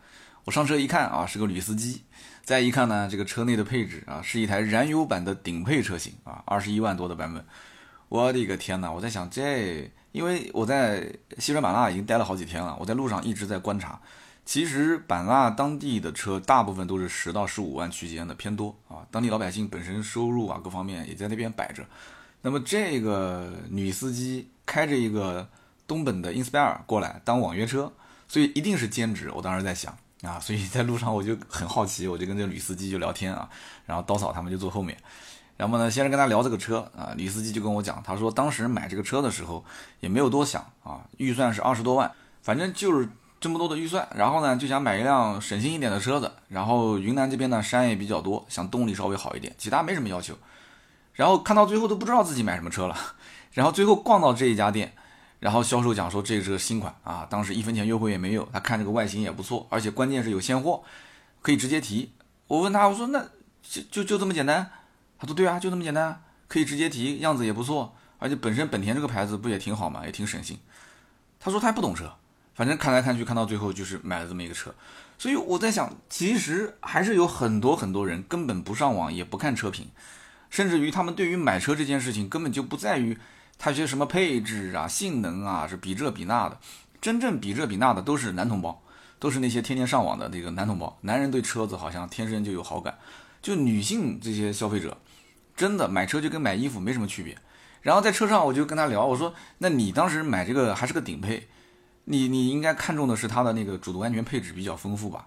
[0.46, 2.02] 我上车一看啊，是个女司机。
[2.44, 7.44] 再一看呢，这个车内的配置啊，是一台燃油版的顶配车型啊，二十一万多的版本。
[8.08, 8.92] 我的个天哪！
[8.92, 14.00] 我在想这，因为我在西双版纳已经待了好几天了，我在路上一直在观察。
[14.44, 21.84] 其实版纳当地的车大部分都是十到十五万区间的偏多啊，当地老百姓本身收入啊各方面也在那边摆着。
[22.42, 25.48] 那么这个女司机开着一个
[25.88, 27.92] 东本的 Inspire 过来当网约车，
[28.28, 29.32] 所以一定是兼职。
[29.34, 33.48] 我当时在想啊，所以在路上我就很好奇，我就跟这个女司机就聊天啊，
[33.86, 34.96] 然后刀嫂他们就坐后面。
[35.56, 39.64] 然后呢，先是跟他聊这个车啊，女司机就跟我讲，他说当时买这个车的时候
[40.00, 42.12] 也没有多想啊，预算是二十多万，
[42.42, 43.08] 反正就是
[43.40, 50.34] 这么多的预算，然后呢就想买一辆省心一点的车子，然后云南这边呢山也比较多，想动力稍微好一点，其他没什么要求。
[51.14, 52.94] 然后看到最后都不知道自己买什么车了，
[53.52, 54.92] 然后最后逛到这一家店，
[55.46, 60.82] 然后销售讲说这个新款啊，当时一分钱优惠也没有，他看这个外形也不错，而且关键是有现货，
[61.40, 62.10] 可以直接提。
[62.48, 63.24] 我问他，我说那
[63.62, 64.68] 就就就这么简单？
[65.20, 70.58] 他说：“对啊，就这么简单，可以直接提，样子也不错，而且本身本田这个牌子不也挺好嘛，也挺省心。”
[71.38, 72.12] 他说他还不懂车，
[72.56, 74.74] 反正看来看去看到最后就是买了这么一个车。
[75.16, 79.86] 所以我在想，其实还是有很多很多人根本不上网，也不看车评，
[80.50, 83.16] 甚至于他们对于买车这件事情根本就不在于
[83.58, 86.58] 它些什么配置啊、性能啊，是比这比那的。
[87.00, 88.82] 真正比这比那的都是男同胞，
[89.18, 90.98] 都是那些天天上网的那个男同胞。
[91.02, 92.98] 男人对车子好像天生就有好感，
[93.40, 94.96] 就女性这些消费者。
[95.56, 97.38] 真的买车就跟买衣服没什么区别，
[97.80, 101.48] 然后在车上我就跟他聊，我说：“那你当时买这个还是个顶配，
[102.04, 105.26] 你你应该看中的是它的那个主动安全配置比较丰富吧？”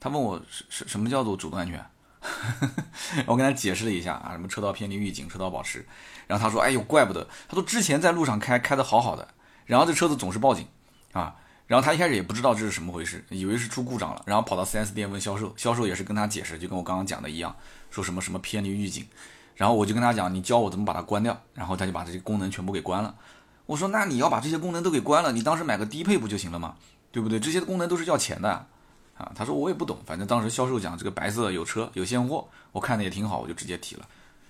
[0.00, 1.84] 他问我什什什么叫做主动安全？
[3.26, 5.84] 我跟他解释了一下啊，什么车道偏离预警、车道保持，
[6.26, 9.28] 然后他说：“哎呦，怪不得，他说之前在路上开开的好好的，
[9.66, 10.66] 然后这车子总是报警
[11.12, 17.54] 啊，然后他一开始也不知道这是什么回事，以为是出故障了，然后跑到 4S 店问销售，销售也是跟他解释，就跟我刚刚讲的一样，
[17.90, 19.06] 说什么什么偏离预警。”
[19.56, 23.14] 然后我就跟他讲，你教我怎么把它关掉，然后他就把这些功能全部给关了。
[23.66, 26.74] 我说，那你要把这些功能都给关了，你当时买个低配不就行了吗？
[27.12, 27.38] 对不对？
[27.38, 28.66] 这些功能都是要钱的
[29.16, 29.32] 啊。
[29.34, 34.06] 他说我也不懂，反正当时销售讲这个白色有车有现货，我看的也挺好，我就直接提了。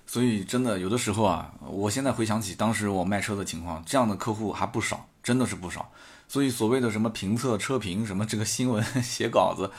[0.07, 5.91] 所以真的有的时候啊，我现在回想起当时我卖车的情况，这样的客户还不少，真的是不少。
[6.27, 9.71] 所以所谓的什么评测车评，什么这个新闻 写稿子。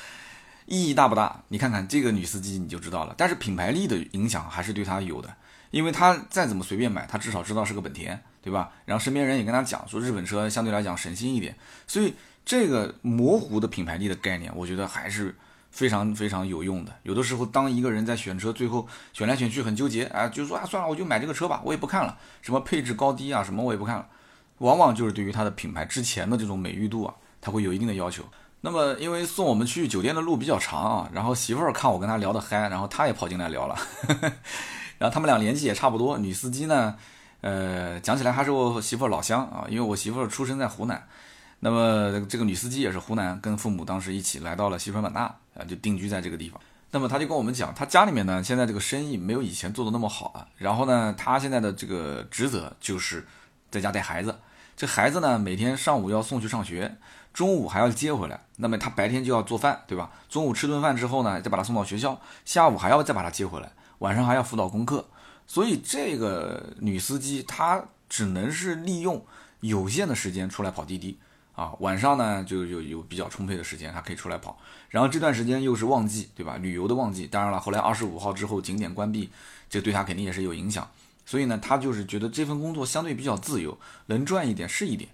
[0.66, 1.44] 意义大不大？
[1.46, 3.14] 你看看这个女司机你就知道了。
[3.16, 5.32] 但是品牌力的影响还是对她有的，
[5.70, 8.72] 因为她再怎么随便买，她至少知道是个本田，对吧？
[8.84, 12.12] 然后身边人也跟她讲说日本车相对来讲省心一点，所以
[12.46, 15.34] 这个模糊的品牌力的概念，我觉得还是
[15.72, 16.92] 非常非常有用的。
[17.02, 24.06] 有的时候当一个人在选车，最后选来选去很纠结，啊，就说啊算了，我就买这个车吧，我也不看了，什么配置高低啊，什么我也不看了，
[24.58, 28.22] 往往就是对于它的品牌之前的这种美誉度啊，它会有一定的要求。
[28.60, 33.76] 那么因为送我们去酒店的路比较长啊，然后媳妇儿看我跟他聊得嗨，然后他也跑进来聊了，
[34.98, 36.96] 然后他们俩年纪也差不多，女司机呢，
[37.40, 41.06] 呃，讲起来还是我媳妇儿老乡啊，因为我媳妇儿出生在湖南，
[41.60, 45.22] 那么这个女司机也是湖南，跟父母当时一起来到了西双版纳
[45.54, 46.60] 啊，就定居在这个地方。
[46.92, 50.48] 那么他就跟我们讲，他家里面呢，现在这个生意没有以前做的那么好了。
[50.56, 53.26] 然后呢，他现在的这个职责就是
[53.70, 54.34] 在家带孩子。
[54.76, 56.96] 这孩子呢，每天上午要送去上学，
[57.32, 58.40] 中午还要接回来。
[58.56, 60.10] 那么他白天就要做饭，对吧？
[60.28, 65.06] 中午吃顿饭之后呢，再把他送到学校，下午还要再把他接回来，晚上还要辅导功课。
[65.46, 69.24] 所以这个女司机她只能是利用
[69.60, 71.18] 有限的时间出来跑滴滴。
[71.56, 74.58] 啊，晚上呢就有有比较充沛的时间，他可以出来跑。
[74.90, 76.58] 然后这段时间又是旺季，对吧？
[76.58, 77.26] 旅游的旺季。
[77.26, 79.30] 当然了，后来二十五号之后景点关闭，
[79.70, 80.88] 这对他肯定也是有影响。
[81.24, 85.10] 所以呢，他就是觉得这份工作相对比较自由，能赚一点是一点，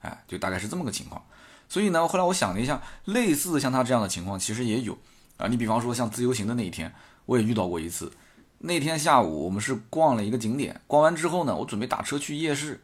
[0.00, 1.22] 哎，就大概是这么个情况。
[1.68, 4.96] 所以呢，后来我想了一下，类似像他这样的情况其实也有
[5.36, 5.46] 啊。
[5.46, 6.90] 你比方说像自由行的那一天，
[7.26, 8.10] 我也遇到过一次。
[8.58, 12.80] 那天下午我们是逛了一个景点，逛完之后呢，我准备打车去夜市。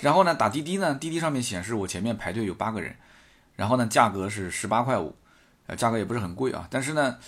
[0.00, 2.96] 然后呢，打滴滴呢，滴滴上面显示我前面排队有八个人，
[3.56, 5.14] 然后呢，价格是十八块五，
[5.66, 7.18] 呃，价格也不是很贵啊，但是呢，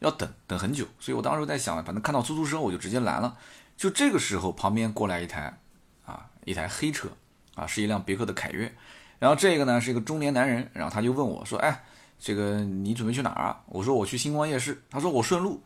[0.00, 3.36] 要等等很久，所以我当时在想，反正看到出租车我就直接拦了。
[3.76, 5.58] 就这个时候，旁边过来一台，
[6.04, 7.08] 啊，一台黑车，
[7.54, 8.74] 啊，是一辆别克的凯越，
[9.18, 11.84] 然后这个呢是一个中年男人，然后他就问我说，哎，
[12.18, 13.60] 这个你准备去哪儿啊？
[13.66, 15.62] 我说我去星光夜市，他说我顺路，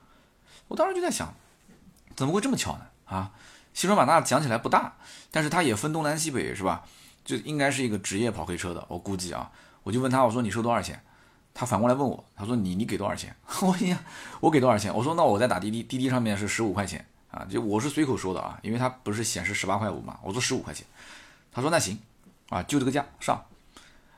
[0.69, 1.33] 我当时就在想，
[2.17, 2.87] 怎么会这么巧呢？
[3.05, 3.33] 啊？
[3.73, 4.95] 西双版纳讲起来不大，
[5.31, 6.85] 但是它也分东南西北，是吧？
[7.25, 9.51] 就应该是一个职业跑黑车的，我估计啊。
[9.83, 11.01] 我就问他，我说你收多少钱？
[11.55, 13.35] 他反过来问我，他说你你给多少钱？
[13.63, 13.99] 我心想，
[14.41, 14.95] 我给多少钱？
[14.95, 20.87] 我说那我再打滴滴，滴滴上面是十五块钱啊，就我是随口说的啊，因为他不是显示十八块五嘛，我说十五块钱。
[21.53, 21.99] 他说那行，
[22.49, 23.43] 啊，就这个价上。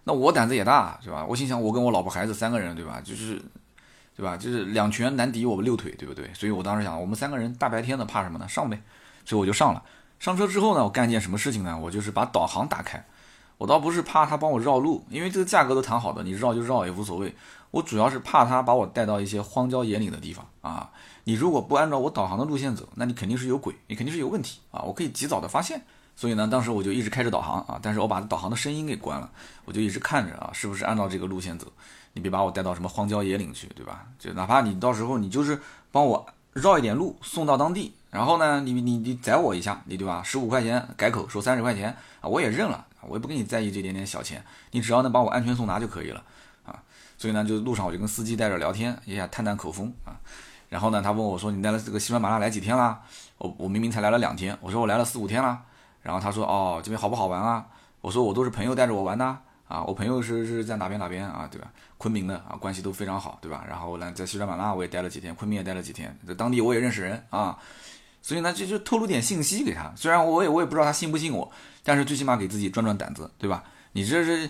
[0.05, 1.25] 那我胆子也大，是吧？
[1.25, 3.01] 我心想，我跟我老婆孩子三个人，对吧？
[3.05, 3.41] 就是，
[4.17, 4.37] 对吧？
[4.37, 6.29] 就是两拳难敌我们六腿，对不对？
[6.35, 8.49] 所以我当时想，我们三个人大白天的怕什么呢？
[8.49, 8.81] 上呗。
[9.25, 9.83] 所以我就上了，
[10.19, 11.79] 上车之后呢，我干一件什么事情呢？
[11.79, 13.05] 我就是把导航打开。
[13.59, 17.33] 我倒不是怕他帮我绕路，因为这个价格都谈好的，你绕就绕也无所谓。
[17.71, 20.91] 我主要是怕他把我带到一些荒郊野岭的地方啊。
[21.25, 24.83] 你如果不按照我导航的路线走，那你肯定是有鬼，你肯定是有问题啊。
[24.83, 25.81] 我可以及早的发现。
[26.17, 29.31] 所以呢，当时我就一直开着导航啊，但是我把导航的声音给关了，
[29.65, 31.67] 我就一直看着啊，是不是按照这个路线走？
[32.13, 34.05] 你别把我带到什么荒郊野岭去，对吧？
[34.19, 35.59] 就哪怕你到时候你就是
[35.93, 37.95] 帮我绕一点路送到当地。
[38.13, 40.23] 然后呢，你你你宰我一下，你对吧？
[40.23, 46.23] 十五块钱改口收三十块钱啊，我也认了，我也不跟你在意这点点小钱，你只要能把我安全送达就可以了
[46.67, 46.77] 啊。
[47.17, 50.13] 所以呢，就路上我就跟司机在这聊天，也想探探口风啊。
[50.69, 53.01] 然后呢，他问我说：“你来了这个西双版纳来几天啦？”
[53.39, 55.63] 我我明明才来了两天，我说我来了四五天了。
[56.03, 57.67] 然后他说：“哦，这边好不好玩啊？”
[58.03, 59.25] 我说：“我都是朋友带着我玩的
[59.69, 61.67] 啊，我朋友是是在哪边哪边啊，对吧？
[61.97, 63.65] 昆明的啊，关系都非常好，对吧？
[63.67, 67.59] 然后呢，在西双版纳我也待了几天，昆明也待了几天，在当地我也认识人啊。”
[68.23, 71.51] 所以呢，就就透露点信息给他，虽然我也我也不知道他信不信我，
[71.83, 73.65] 但是最起码给自己壮壮胆子，对吧？
[73.95, 74.49] 你这是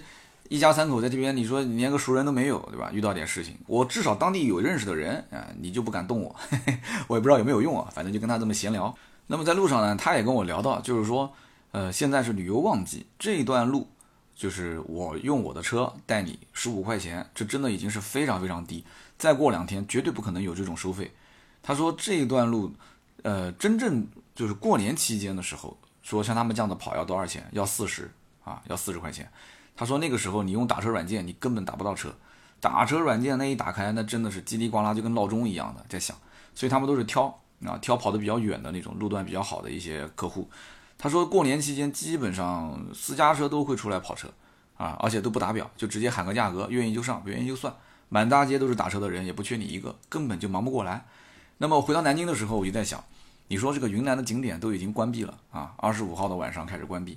[0.51, 2.91] 一家三口在这边，你说你连个熟人都没有，对吧？
[2.93, 6.37] 遇到点事情，我至少当地有认识的人啊，你就不敢动我，
[7.09, 8.95] 我也不知道有没有用啊，反正就跟他这么闲聊。
[9.27, 11.33] 那么在路上呢，他也跟我聊到，就是说，
[11.71, 13.89] 呃，现在是旅游旺季，这一段路
[14.37, 18.85] 就是我用我的车带你十五块钱，这真的已经是非常非常低，
[19.17, 21.11] 再过两天绝对不可能有这种收费。
[21.63, 22.71] 他说这一段路。
[23.23, 27.49] 呃，真正就是过年期间的时候，说像他们这样的跑要多少钱？
[27.53, 28.11] 要四十
[28.45, 29.31] 啊，要四十块钱。
[29.75, 32.15] 他说那个时候你用打车软件，你根本打不到车。
[32.61, 36.17] 打车软件那一打开，那真的是叽里呱啦，就跟闹钟一样的在响。
[36.55, 37.25] 所以他们都是挑
[37.65, 40.49] 啊，挑跑得比较远的那种路段比较好的一些客户。
[40.99, 44.29] 他说过年期间基本上私家车都会出来跑车
[44.77, 47.75] 啊，而且都不打表，就直接喊个价格，愿意就上，不愿意就算。
[48.09, 51.05] 满大街都是打车的人，也不缺你一个，根本就忙不过来。
[51.63, 53.01] 那么回到南京的时候，我就在想。
[53.47, 57.17] 你说这个云南的景点都已经关闭了啊，二十五号的晚上开始关闭，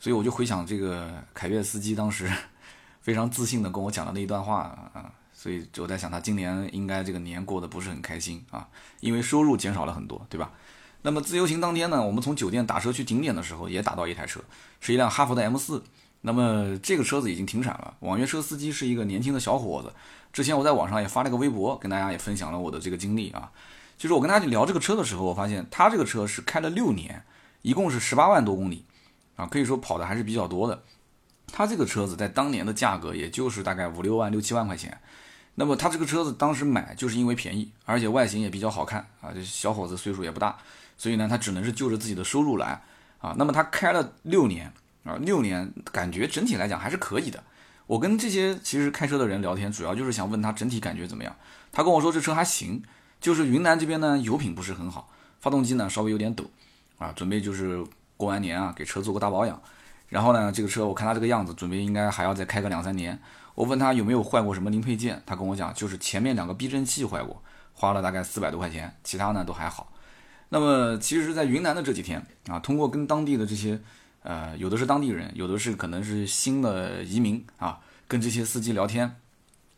[0.00, 2.28] 所以我就回想这个凯越司机当时
[3.00, 4.62] 非常自信的跟我讲的那一段话
[4.92, 8.66] 啊，所以我在想他今年应该这个年过得不是很开心啊，
[8.98, 10.50] 因为收入减少了很多，对吧？
[11.02, 14.40] 那么自由行当天呢，我们从酒店打车去景点的时候也打到一台车，
[14.80, 15.84] 是一辆哈弗的 M 四，
[16.22, 19.92] 那么这个车子已经停产了，网约车司机是一个年轻的小伙子，
[20.32, 23.50] 之前我在网上也发了个微博，跟大家也分享了我的这个经历啊。
[23.96, 27.24] 就是我跟他聊这个车的时候，我发现他这个车是开了六年，
[27.62, 28.84] 一共是十八万多公里，
[29.34, 30.80] 啊，可以说跑的还是比较多的。
[31.50, 34.96] 他这个车子在当年的价格也就是大概五六万、六七万块钱。
[35.56, 39.32] 那么他这个车子当时买就是因为便宜，而且外形也比较好看啊。
[39.34, 40.56] 这小伙子岁数也不大，
[40.96, 42.80] 所以呢，他只能是就着自己的收入来
[43.18, 43.34] 啊。
[43.36, 47.42] 那么他开了六年啊，六年感觉整体来讲还是可以的。
[47.88, 51.34] 我跟这些其实开车的人聊天，主要就是想问他整体感觉怎么样。
[51.72, 52.80] 他跟我说这车还行，
[53.20, 56.44] 就是云南这边呢油品不是很好，发动机呢稍微有点抖，
[56.98, 57.82] 啊，准备就是
[58.16, 59.60] 过完年啊给车做个大保养。
[60.08, 63.18] 然后呢，这个车我看他这个样子，准备应该还要再开个两三年。
[63.54, 69.92] 我问他有没有坏过什么零配件，他跟我讲就是前面两个避震器坏过，花了大概四百多块钱，其他呢都还好。
[70.50, 73.80] 那么其实，在云南的这几天啊，通过跟当地的这些，
[74.28, 79.10] 呃，有的是当地人，有的是可能是新的移民啊，跟这些司机聊天，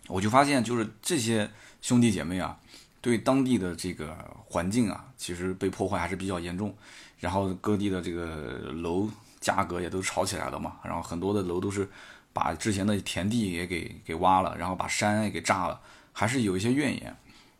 [0.08, 1.48] 我就发现就是这些
[1.80, 2.58] 兄弟姐妹啊，
[3.00, 4.12] 对当地的这个
[4.46, 6.74] 环境啊，其实被破坏还是比较严重。
[7.20, 9.08] 然后各地的这个楼
[9.38, 11.88] 价格也都炒起来了嘛，然后很多的楼都是
[12.32, 15.80] 把之前的田地也给给挖了，然后把山也给炸了，
[16.12, 17.16] 还是有一些怨言。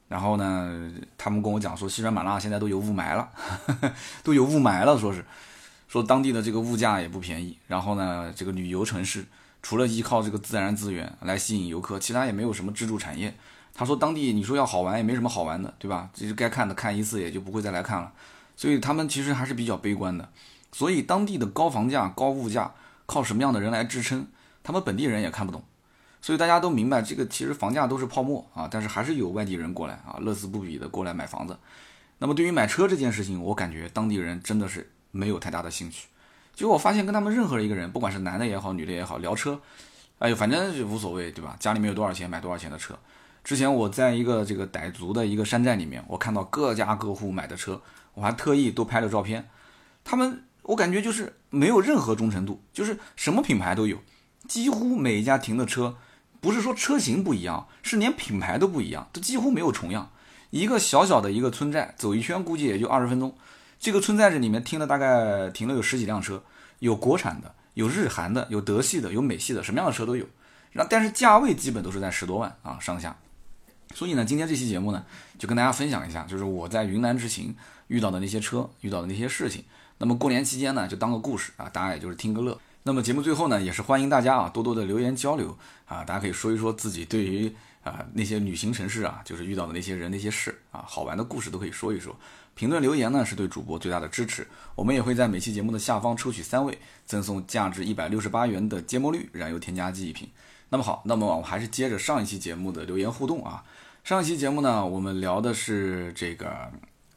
[0.08, 3.30] 然后呢，他们跟我讲说，西双版纳现在都有雾霾了，
[4.24, 5.24] 都有雾霾了，说是，
[5.90, 7.58] 说当地的这个物价也不便宜。
[7.66, 9.24] 然后呢，这个旅游城市
[9.60, 13.34] 除了依靠这个自然资源来吸引游客，其他也没有什么支柱产业。
[13.74, 16.08] 他说，当地你说要好玩也没什么好玩的，对吧？
[16.14, 18.12] 其实该看的看一次也就不会再来看了。
[18.54, 20.28] 所以他们其实还是比较悲观的。
[20.70, 22.72] 所以当地的高房价、高物价
[23.06, 24.28] 靠什么样的人来支撑？
[24.62, 25.64] 他们本地人也看不懂。
[26.22, 31.56] 所以大家都明白，这个其实房价都是泡沫啊，但是还是有外地人过来啊，乐此不疲的过来买房子。
[32.18, 36.08] 那么对于买车这件事情，我感觉当地人真的是没有太大的兴趣。
[36.54, 39.60] 结果我发现跟他们任何一个人，不管是男的也好，女的也好，聊车，
[40.18, 41.56] 哎呦，反正就无所谓，对吧？
[41.58, 42.98] 家里面有多少钱买多少钱的车。
[43.42, 47.80] 之前我在一个这个傣族的一个山寨里面，我看到各家各户买的车，
[48.14, 49.48] 我还特意都拍了照片。
[50.04, 53.96] 他们我感觉就是没有任何忠诚度，就是什么品牌都有，
[54.46, 55.96] 几乎每一家停的车。
[56.42, 60.10] 不是说车型不一样，是连品牌都不一样，都几乎没有重样。
[60.48, 63.34] 一个小小的一个村寨，走一圈估计也就二十分钟。
[63.80, 66.42] 这个村寨子里面停了大概停了有十几辆车，
[66.80, 70.26] 有国产的，有日韩的，有德系的，有美系的，什么样的车都有。
[70.72, 73.16] 然但是价位基本都是在十多万啊上下。
[73.94, 75.04] 所以呢，今天这期节目呢，
[75.38, 77.56] 就跟大家分享一下，就是我在云南之行
[77.88, 79.64] 遇到的那些车，遇到的那些事情。
[79.96, 82.56] 那么过年期间呢，就当个故事啊，大家也就是听个乐。
[82.82, 92.14] 那么节目最后呢，也是欢迎大家啊多多的留言交流啊，大家可以说一说自己对于啊那些旅行城市啊，就是遇到的那些人那些事啊，好玩的故事都可以说一说。
[92.60, 100.28] 评论留言呢是对主播最大的支持，我们也会在每期节目的下方抽取三位，赠送价值一百六十八元的芥末绿燃油添加剂一瓶。
[100.68, 103.64] 那么好，那么我还是接着上一期节目的留言互动啊。
[104.04, 106.70] 上一期节目呢，我们聊的是这个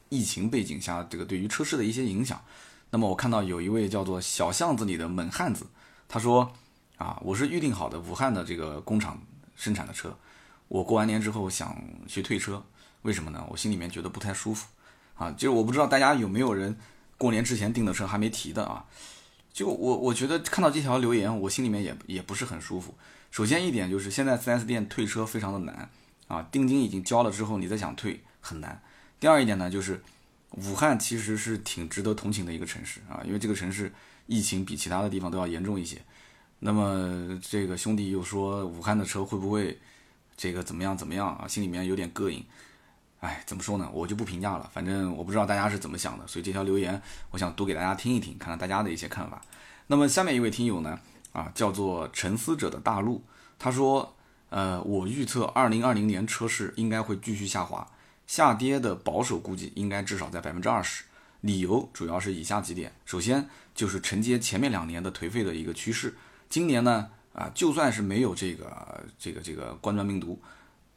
[0.08, 2.40] 疫情背景下这个对于车市的一些影响。
[2.88, 5.66] 那么我看到有一位叫做小巷子里的猛汉子，
[6.08, 6.50] 他说
[6.96, 9.20] ：“啊，我是预定好的武汉的这个工厂
[9.54, 10.16] 生产的车，
[10.68, 11.76] 我过完年之后想
[12.06, 12.64] 去退车，
[13.02, 13.46] 为什么呢？
[13.50, 14.68] 我心里面觉得不太舒服，
[15.14, 16.76] 啊，就是我不知道大家有没有人
[17.18, 18.84] 过年之前订的车还没提的啊？
[19.52, 22.94] 就我我觉得看到这条留言，我心里面也也不是很舒服。
[23.30, 25.88] 首先一点就是现在 4S 店退车非常的难
[26.28, 28.82] 啊，定金已经交了之后，你再想退很难。
[29.18, 30.02] 第二一点呢，就是。”
[30.56, 33.92] 武汉其实是挺值得同情的一个城市啊，因为这个城市
[34.28, 36.00] 疫情比其他的地方都要严重一些。
[36.60, 39.76] 那么这个兄弟又说武汉的车会不会
[40.36, 41.48] 这个怎么样怎么样啊？
[41.48, 42.44] 心里面有点膈应。
[43.24, 43.88] 哎，怎么说呢？
[43.90, 49.40] 我就不评价了，反正我不知道大家是怎么想的，所以这条留言我想读给大家听一听，看看大家的一些看法。
[49.86, 51.00] 那么下面一位听友呢，
[51.32, 53.24] 啊，叫做沉思者的大陆，
[53.58, 54.14] 他说，
[54.50, 57.86] 呃，我预测二零二零年车市应该会继续下滑。
[58.26, 61.04] 下跌的保守估计应该至少在百分之二十，
[61.40, 66.14] 理由主要是以下几点：首先就是承接前面两年的颓废的一个趋势，
[66.50, 70.38] 今年呢啊就算是没有这个这个这个冠状病毒，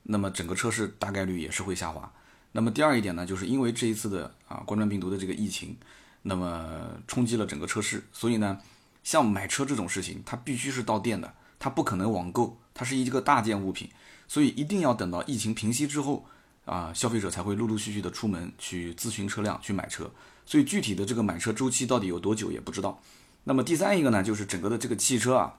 [0.08, 2.12] 那么整个车市大概率也是会下滑。
[2.52, 5.78] 那么第二一点呢，就是因为这一次的啊冠状病毒的这个疫情，
[6.24, 8.60] 那么冲击了整个车市，所以呢
[9.04, 13.90] 像买车这种事情，它必须是到店的，它不可能网购，它是一个大件物品，
[14.28, 16.26] 所以一定要等到疫情平息之后。
[16.68, 20.12] 啊，消费者才会陆陆续续的出门去咨询车辆、去买车，
[20.46, 23.02] 所以具体的这个买车周期到底有多久也不知道。
[23.46, 25.54] 那么第三一个呢，就是整个的这个汽车啊，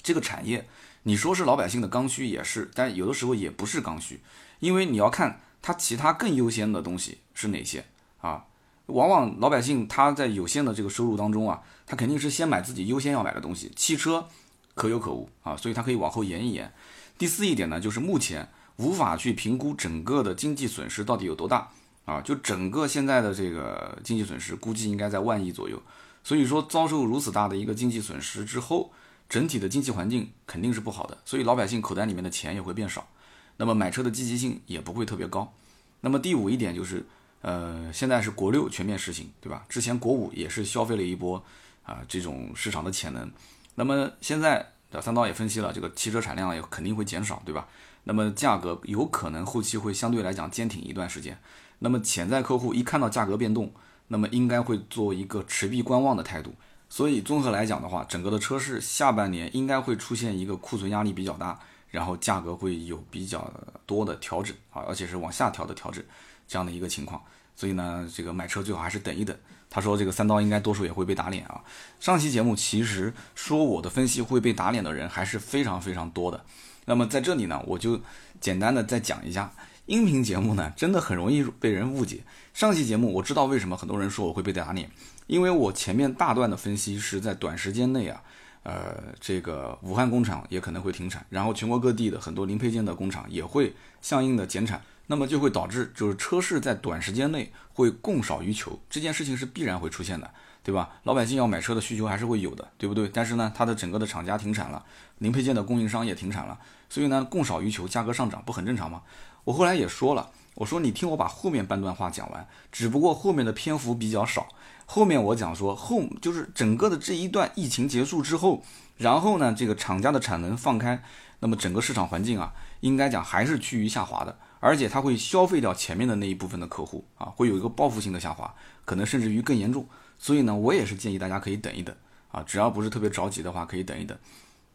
[0.00, 0.66] 这个产业，
[1.02, 4.20] 你说是老百姓的刚需也是，但有的时候也不是刚需，
[4.58, 7.84] 因为你要看它其他更优先的东西是哪些
[8.20, 8.44] 啊。
[8.86, 14.26] 往往老百姓他在有限的这个收入当中啊，他肯定是先买自己优先要买的东西，汽车
[14.74, 16.72] 可有可无啊，所以他可以往后延一延。
[17.18, 18.48] 第四一点呢，就是目前。
[18.76, 21.68] 无法去评估整个的经济损失到底有多大
[22.06, 22.18] 啊！
[22.22, 25.78] 就整个现在的这个经济损失，估计应该在万亿左右。
[26.24, 28.90] 所以说，遭受如此大的一个经济损失之后，
[29.30, 31.16] 整体的经济环境肯定是不好的。
[31.24, 33.08] 所以老百姓口袋里面的钱也会变少，
[33.56, 35.54] 那么买车的积极性也不会特别高。
[36.02, 37.06] 那么第五一点就是，
[37.40, 39.64] 呃，现在是国六全面实行，对吧？
[39.68, 41.42] 之前国五也是消费了一波
[41.84, 43.30] 啊这种市场的潜能。
[43.76, 47.68] 那么现在三刀也分析了，这个汽车产量也肯定会减少，对吧？
[48.04, 51.38] 那么价格有可能后期会相对来讲坚挺一段时间。
[51.78, 53.72] 那么潜在客户一看到价格变动，
[54.08, 56.54] 那么应该会做一个持币观望的态度。
[56.90, 63.50] 所以综合来讲的话，整个的车市下半年应该会出现一个库存压力比较大，然后价格会有比较
[63.86, 66.04] 多的调整啊，而且是往下调的调整
[66.48, 67.22] 这样的一个情况。
[67.54, 69.36] 所以呢，这个买车最好还是等一等。
[69.70, 71.62] 他说这个三刀应该多数也会被打脸啊。
[72.00, 76.44] 上期节目其实说我的分析会被打脸的人还是非常非常多的。
[76.86, 78.00] 那么在这里呢，我就
[78.40, 79.52] 简单的再讲一下，
[79.90, 82.20] 音频节目呢真的很容易被人误解。
[82.54, 84.88] 上期节目我知道为什么很多人说我会被打脸，
[85.26, 88.22] 因为我前面大段的分析是在短时间内啊，
[88.62, 100.30] 呃，这个武汉工厂也可能会停产，然后全国各地的很多零配件的工厂也会相应的减产，那么就会导致就是车市在短时间内会供少于求，这件事情是必然会出现的。
[100.62, 100.90] 对吧？
[101.04, 103.08] 老百姓要买车的需求还是会有的，对不对？
[103.08, 104.84] 但是呢，它的整个的厂家停产了，
[105.16, 106.58] 零配件的供应商也停产了，
[106.90, 109.00] 所以呢，供少于求，价格上涨不很正常吗？
[109.44, 114.48] 我后来也说了，我说你听我把后面半段话讲完，只不过后面的篇幅比较少。
[114.86, 118.62] 后面我讲说后就是整个的这一段疫情结束之后，
[118.96, 121.02] 然后呢，这个厂家的产能放开，
[121.38, 128.52] 那么整个市场环境啊，应该讲还是趋于下滑的，而且它会消费掉前面的那一部分的客户啊，会有一个报复性的下滑，
[128.84, 129.86] 可能甚至于更严重。
[130.18, 131.94] 所以呢，我也是建议大家可以等一等
[132.32, 134.18] 啊，只要不是特别着急的话，可以等一等。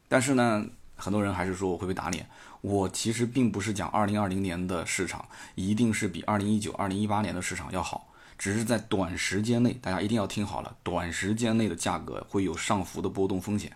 [0.07, 0.65] 但是呢，
[0.95, 2.27] 很多人还是说我会被打脸。
[2.61, 5.23] 我其实并不是讲2020年的市场
[5.53, 13.71] 一定是比2019、2018年的市场要好，只是在短时间内，大家一定要听好了，短时间内的价格会有上浮的波动风险。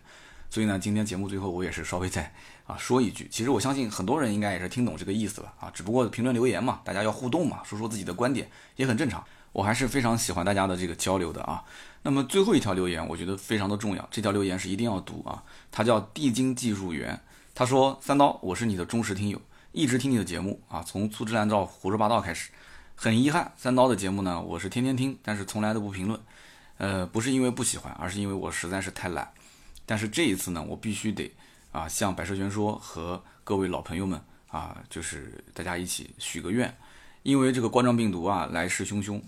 [0.49, 2.33] 所以呢，今天节目最后我也是稍微再
[2.65, 9.23] 啊说一句，其实我相信很多人应该也是听懂这个意思了啊，只不过评论留言嘛，大家要互动嘛，说说自己的观点也很正常。
[9.51, 11.63] 我还是非常喜欢大家的这个交流的啊。
[12.01, 15.43] 那么最后一条留言，我觉得非常的重要，这条留言是一定要读啊。
[15.69, 17.19] 他叫地精技术员，
[17.53, 19.41] 他说：“三刀，我是你的忠实听友，
[19.73, 22.51] 一直听你的节目啊，从粗制滥造、胡说八道开始。
[22.95, 26.17] 很遗憾，三刀的节目呢，我是天天听，但是从来都不评论。
[26.77, 29.29] 呃，不是因为不喜欢，而是因为我实在是太懒。
[29.85, 31.29] 但是这一次呢，我必须得
[31.73, 36.73] 啊，向百车全说和各位老朋友们啊，就是大家一起许个愿，
[37.23, 39.21] 因为这个冠状病毒啊，来势汹汹。”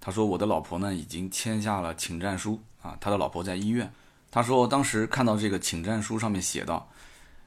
[0.00, 2.96] 他说：“我的老婆呢，已经签下了请战书啊。
[3.00, 3.92] 他的老婆在医院。
[4.30, 6.90] 他说，当时看到这个请战书上面写道：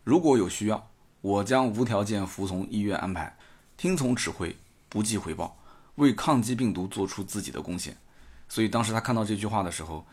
[0.03, 0.89] 如果有需要，
[1.21, 3.37] 我将无条件服从医院安排，
[3.77, 4.55] 听从指挥，
[4.89, 5.57] 不计回报，
[5.95, 7.95] 为抗击病毒做出自己的贡献。
[8.49, 10.05] 所以当时他看到这句话的时候，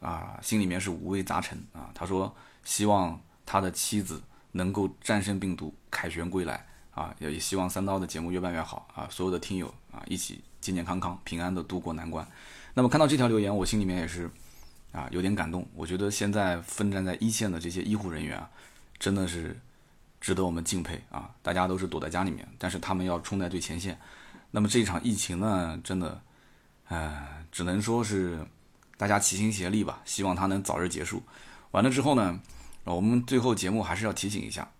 [0.00, 1.90] 啊，心里面是五味杂陈啊。
[1.94, 2.34] 他说，
[2.64, 4.22] 希望他的妻子
[4.52, 9.08] 能够战胜病毒，凯旋归来啊，也希望三刀的节目越办越好啊。
[9.10, 12.24] 所有的听友啊，一起。”健健康康、平安的度过难关。
[12.72, 14.30] 那么看到这条留言，我心里面也是
[14.92, 15.66] 啊有点感动。
[15.74, 18.48] 我觉得现在奋战在一线的这些医护人员啊，
[18.96, 19.58] 真的是
[20.20, 21.28] 值得我们敬佩啊！
[21.42, 23.98] 大家都是躲在家里面，但是他们要冲在最前线。
[24.52, 26.22] 那么这一场疫情呢，真的，
[26.86, 28.38] 呃，只能说是
[28.96, 31.20] 大家齐心协力吧，希望它能早日结束。
[31.72, 32.38] 完了之后呢，
[32.84, 34.70] 我们最后节目还是要提醒一下。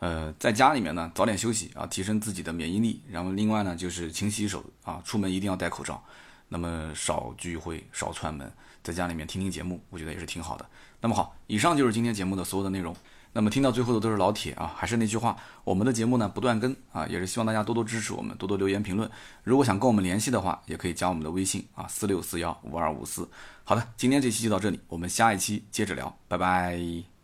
[0.00, 3.02] 呃，在家里面呢，早点休息啊，提升自己的免疫力。
[3.10, 6.02] 然后另外呢，就是勤洗手啊，出门一定要戴口罩。
[6.48, 8.50] 那么少聚会，少串门，
[8.82, 10.64] 在家里面听听节目，我觉得也是挺好的。
[11.00, 12.94] 那么好，以上就是今天节目的所有的内容。
[13.32, 19.08] 那么听到最后的都是老铁啊，还是那句话，我们的节目呢不断更啊，也是希望大家多多支持我们，多多留言评论。
[19.44, 23.28] 如果想跟我们联系的话，也可以加我们的微信啊，四六四幺五二五四。
[23.64, 27.17] 好的，今天这期就到这里，我们下一期接着聊，拜拜。